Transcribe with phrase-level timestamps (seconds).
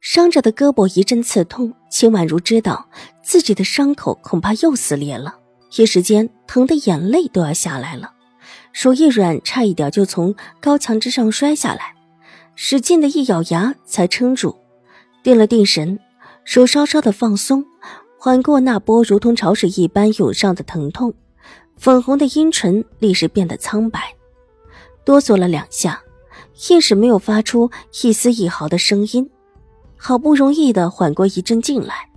[0.00, 2.88] 伤着的胳膊一阵刺痛，秦婉如知道
[3.22, 5.36] 自己的伤口恐怕又撕裂了，
[5.76, 8.14] 一时间疼得眼泪都要下来了，
[8.72, 11.94] 手一软，差一点就从高墙之上摔下来，
[12.54, 14.56] 使劲的一咬牙才撑住，
[15.22, 16.00] 定了定神，
[16.44, 17.62] 手稍稍的放松，
[18.18, 21.12] 缓过那波如同潮水一般涌上的疼痛，
[21.76, 24.00] 粉红的阴唇立时变得苍白，
[25.04, 26.02] 哆嗦了两下，
[26.70, 27.70] 硬是没有发出
[28.02, 29.30] 一丝一毫的声音。
[30.02, 32.08] 好不容易的缓过一阵劲来，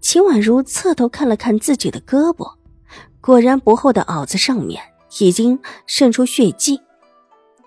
[0.00, 2.50] 秦婉如侧头看了看自己的胳膊，
[3.20, 4.82] 果然不厚的袄子上面
[5.18, 6.80] 已经渗出血迹。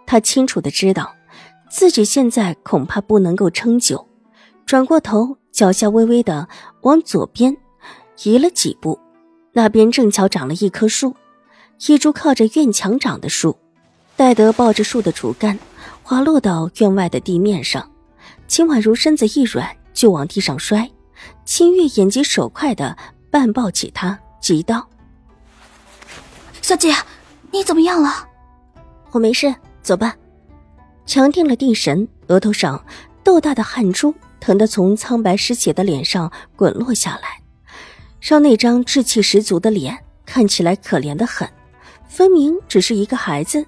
[0.08, 1.14] 她清楚的知道，
[1.70, 4.08] 自己现在恐怕不能够撑久，
[4.66, 6.50] 转过头，脚下微微的
[6.82, 7.56] 往左边
[8.24, 9.00] 移了几步，
[9.54, 11.16] 那边正巧长了一棵树，
[11.86, 13.56] 一株靠着院墙长的树，
[14.16, 15.60] 戴德抱着树的主干，
[16.02, 17.88] 滑落到院外的地面上。
[18.50, 20.90] 秦婉如身子一软，就往地上摔。
[21.46, 22.98] 清月眼疾手快的
[23.30, 24.90] 半抱起她，急道
[26.60, 26.94] ：“小姐，
[27.52, 28.28] 你怎么样了
[29.12, 30.16] ？”“我没事，走吧。”
[31.06, 32.84] 强定了定神，额头上
[33.24, 37.42] 豆大的汗珠疼得从苍白失血的脸上滚落下来，
[38.20, 41.48] 让那张稚气十足的脸看起来可怜的很。
[42.08, 43.64] 分明只是一个孩子，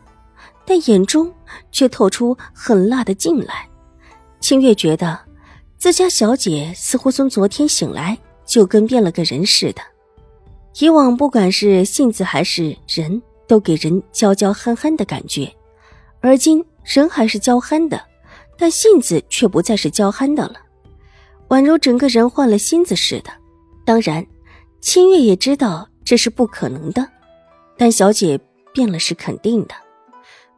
[0.65, 1.31] 但眼中
[1.71, 3.67] 却透出狠辣的劲来。
[4.41, 5.17] 清月觉得，
[5.77, 9.81] 自家小姐似乎从昨天醒来就跟变了个人似的。
[10.79, 15.49] 以往不管是性子还是人，都给人娇娇憨憨的感觉，
[16.21, 18.01] 而今人还是娇憨的，
[18.57, 20.55] 但性子却不再是娇憨的了，
[21.49, 23.31] 宛如整个人换了心子似的。
[23.85, 24.25] 当然，
[24.81, 27.07] 清月也知道这是不可能的，
[27.77, 28.39] 但小姐
[28.73, 29.75] 变了是肯定的。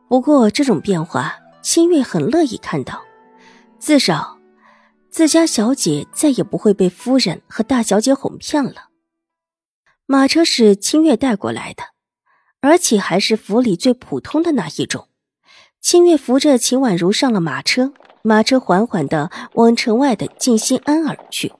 [0.08, 3.02] 不过这种变化，清月很乐意看到。
[3.86, 4.38] 至少，
[5.10, 8.88] 自家小姐再也不会被夫人和大小姐哄骗了。
[10.06, 11.84] 马车是清月带过来的，
[12.62, 15.10] 而且还是府里最普通的那一种。
[15.82, 21.52] 清月扶着秦婉如上了马车，马车缓缓的往城外的静心庵而去。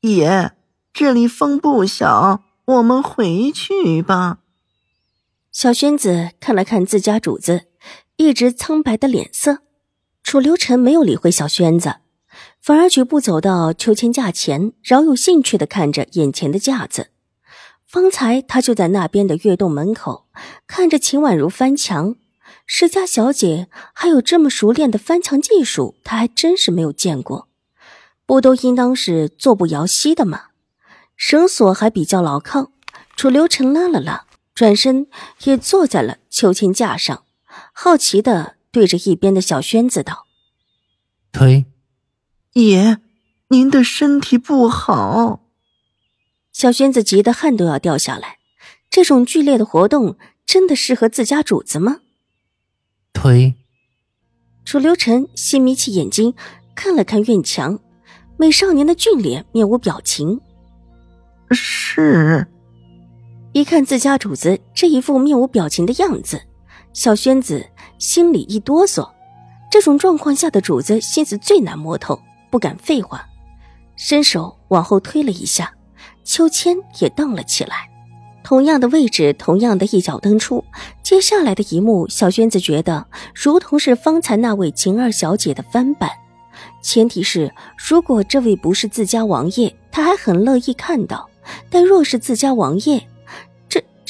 [0.00, 0.50] 爷，
[0.92, 4.38] 这里风不小，我们回去吧。
[5.52, 7.62] 小轩子看了看自家主子
[8.16, 9.58] 一直苍白的脸色，
[10.22, 11.96] 楚留臣没有理会小轩子，
[12.62, 17.08] 反而举步走到秋千架前，饶有兴趣的看着眼前的架子。
[17.84, 20.28] 方才他就在那边的月洞门口
[20.68, 22.14] 看着秦婉如翻墙，
[22.64, 27.48] 世家小姐还有这么熟练的翻墙技术，他还真是没有见过。
[28.24, 30.50] 不都应当是坐不摇膝的吗？
[31.16, 32.70] 绳索还比较牢靠。
[33.16, 34.26] 楚留臣拉了拉。
[34.60, 35.06] 转身
[35.44, 37.24] 也坐在了秋千架上，
[37.72, 40.26] 好奇的对着一边的小轩子道
[41.32, 41.64] ：“推，
[42.52, 42.98] 爷，
[43.48, 45.40] 您的身体不好。”
[46.52, 48.36] 小轩子急得汗都要掉下来。
[48.90, 52.00] 这种剧烈的活动真的适合自家主子吗？
[53.14, 53.54] 推。
[54.66, 56.34] 楚留臣细眯起眼睛
[56.74, 57.78] 看了看院墙，
[58.36, 60.38] 美少年的俊脸面无表情。
[61.50, 62.46] 是。
[63.52, 66.40] 一看自家主子这一副面无表情的样子，
[66.92, 67.66] 小轩子
[67.98, 69.08] 心里一哆嗦。
[69.68, 73.26] 这种状况下的主子心思最难摸透，不敢废话，
[73.96, 75.72] 伸手往后推了一下，
[76.24, 77.88] 秋千也荡了起来。
[78.44, 80.64] 同样的位置，同样的一脚蹬出，
[81.02, 86.08] 接下来的一幕，小轩子觉得如同是方才那位晴儿小姐的翻版。
[86.82, 91.28] 前提是，如果这位不是自家王爷，他还很乐意看到；
[91.68, 93.06] 但若是自家王爷，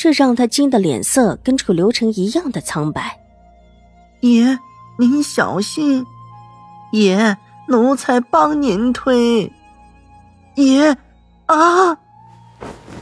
[0.03, 3.21] 这让他惊得脸色跟楚留臣一样的苍白。
[4.21, 4.59] 爷，
[4.99, 6.07] 您小心！
[6.93, 7.37] 爷，
[7.69, 9.53] 奴才帮您推。
[10.55, 10.97] 爷，
[11.45, 11.99] 啊！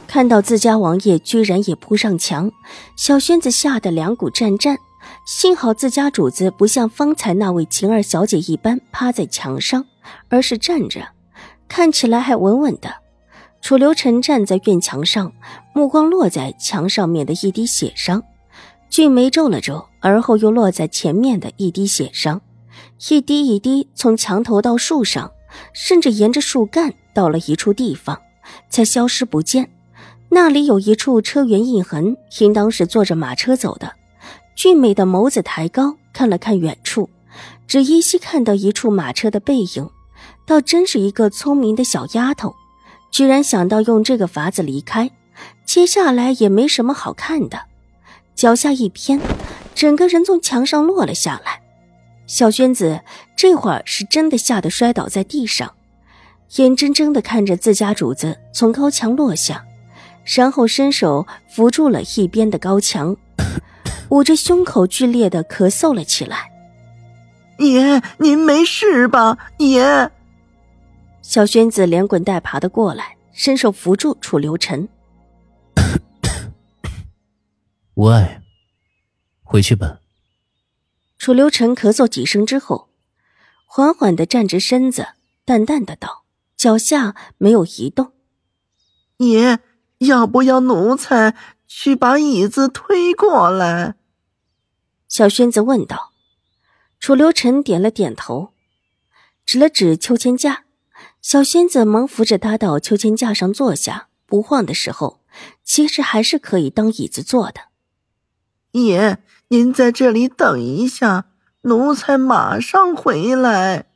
[0.07, 2.51] 看到自家王爷居然也扑上墙，
[2.97, 4.77] 小轩子吓得两股战战。
[5.25, 9.85] 幸好自家主子不像方才那位晴儿小姐一般趴在墙上，
[10.27, 11.07] 而是站着，
[11.69, 12.93] 看起来还稳稳的。
[13.61, 15.31] 楚留臣站在院墙上，
[15.73, 18.23] 目光落在墙上面的一滴血上，
[18.89, 22.41] 俊眉皱了皱，而后又落在前面的一滴血上，
[23.09, 25.31] 一滴一滴从墙头到树上，
[25.73, 28.19] 甚至沿着树干到了一处地方，
[28.69, 29.69] 才消失不见。
[30.29, 33.91] 那里有一处车辕印痕，应当是坐着马车走的。
[34.55, 37.09] 俊美的眸子抬高，看了看远处，
[37.67, 39.89] 只依稀看到一处马车的背影。
[40.45, 42.53] 倒真是一个聪明的小丫头，
[43.11, 45.11] 居然想到用这个法子离开。
[45.65, 47.61] 接下来也没什么好看的，
[48.35, 49.21] 脚下一偏，
[49.75, 51.61] 整个人从墙上落了下来。
[52.25, 53.01] 小轩子
[53.35, 55.73] 这会儿是真的吓得摔倒在地上，
[56.57, 59.63] 眼睁睁的看着自家主子从高墙落下，
[60.23, 63.15] 然后伸手扶住了一边的高墙，
[64.09, 66.51] 捂着胸口剧烈的咳嗽了起来。
[67.59, 69.37] 爷，您没事吧？
[69.57, 70.11] 爷。
[71.29, 74.89] 小轩子连滚带爬的过来，伸手扶住楚留臣。
[77.93, 78.41] 无碍，
[79.43, 79.99] 回去吧。
[81.19, 82.89] 楚留臣咳嗽几声之后，
[83.67, 85.09] 缓缓的站直身子，
[85.45, 86.23] 淡淡的道
[86.57, 88.13] ：“脚下没有移动。”
[89.17, 89.59] 你，
[89.99, 91.35] 要不要奴才
[91.67, 93.93] 去把椅子推过来？
[95.07, 96.11] 小轩子问道。
[96.99, 98.51] 楚留臣点了点头，
[99.45, 100.63] 指了指秋千架。
[101.21, 105.19] 小仙子忙扶着他到秋千架上坐下，不晃的时候，
[105.63, 107.61] 其实还是可以当椅子坐的。
[108.71, 109.17] 爷，
[109.49, 111.25] 您在这里等一下，
[111.63, 113.87] 奴才马上回来。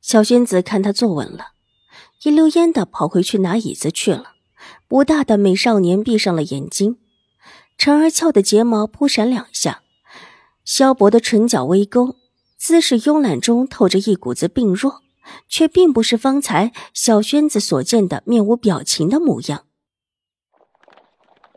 [0.00, 1.52] 小仙子看他坐稳了，
[2.22, 4.34] 一溜烟的跑回去拿椅子去了。
[4.86, 6.98] 不大的美少年闭上了眼睛，
[7.76, 9.82] 长而翘的睫毛扑闪两下，
[10.64, 12.16] 萧薄的唇角微勾，
[12.56, 15.03] 姿势慵懒中透着一股子病弱。
[15.48, 19.64] 却并不是方才小轩子所见的面无表情的模样。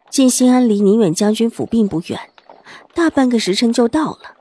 [0.10, 2.32] 晋兴安离宁远将军府并不远，
[2.94, 4.36] 大半个时辰就到了。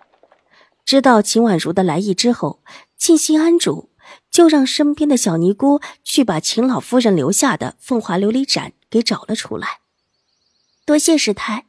[0.85, 2.63] 知道秦婉如的来意之后，
[2.97, 3.91] 晋兴安主
[4.31, 9.81] 就让身边的小尼姑去把秦老夫人留下的凤华琉璃盏给找了出来。
[10.87, 11.67] 多谢师太。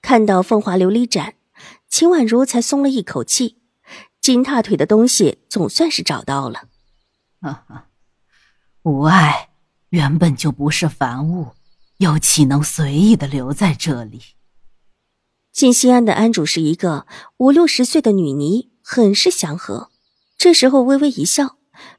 [0.00, 1.34] 看到凤华琉璃盏，
[1.88, 3.58] 秦婉如才松了一口气，
[4.20, 6.68] 金踏腿的东西总算是找到了。
[7.40, 7.86] 哈哈，
[8.82, 9.50] 无碍
[9.90, 11.52] 原本就不是凡物，
[11.98, 14.20] 又岂能随意的留在这里？
[15.52, 17.06] 进西安的安主是一个
[17.38, 19.90] 五六十岁的女尼，很是祥和。
[20.36, 21.56] 这时候微微一笑，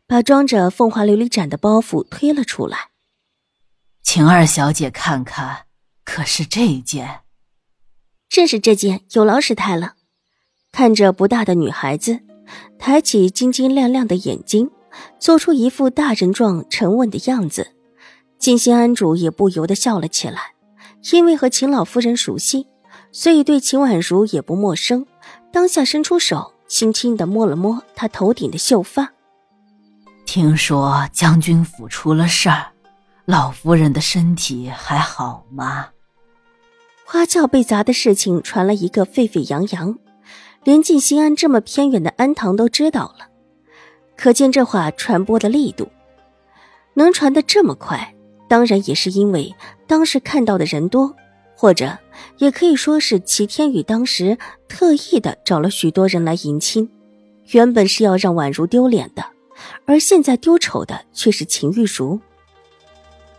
[0.08, 2.90] 把装着凤华琉璃盏的包袱推了出来，
[4.02, 5.66] 请二小姐看看，
[6.06, 7.22] 可是这件？
[8.30, 9.96] 正是这件，有劳师太了。
[10.72, 12.20] 看着不大的女孩子，
[12.78, 14.72] 抬起晶晶亮亮的眼睛。
[15.20, 17.72] 做出一副大人状沉稳的样子，
[18.38, 20.54] 金心安主也不由得笑了起来。
[21.12, 22.68] 因为和秦老夫人熟悉，
[23.12, 25.06] 所以对秦婉如也不陌生。
[25.52, 29.14] 当下伸出手，轻轻的摸了摸她头顶的秀发。
[30.26, 32.68] 听说将军府出了事儿，
[33.24, 35.88] 老夫人的身体还好吗？
[37.06, 39.98] 花轿被砸的事情传了一个沸沸扬扬，
[40.66, 43.29] 连晋心安这么偏远的安堂都知道了。
[44.20, 45.88] 可见这话传播的力度，
[46.94, 48.14] 能传得这么快，
[48.50, 49.56] 当然也是因为
[49.88, 51.16] 当时看到的人多，
[51.56, 51.98] 或者
[52.38, 54.38] 也可以说是齐天宇当时
[54.68, 56.90] 特意的找了许多人来迎亲。
[57.52, 59.24] 原本是要让婉如丢脸的，
[59.86, 62.20] 而现在丢丑的却是秦玉茹。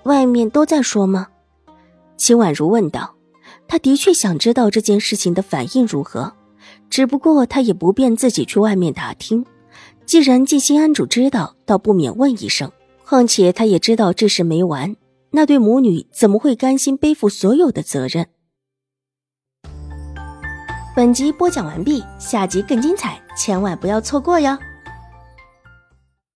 [0.04, 1.28] 外面都在说吗？
[2.16, 3.14] 秦婉如问道。
[3.68, 6.32] 她的确想知道这件事情的反应如何，
[6.88, 9.44] 只不过她也不便自己去外面打听。
[10.10, 12.72] 既然静心安主知道，倒不免问一声。
[13.04, 14.96] 况且他也知道这事没完，
[15.30, 18.26] 那对母女怎么会甘心背负所有的责任？
[20.96, 24.58] 本集播讲完毕，下集更精彩，千万不要错过哟！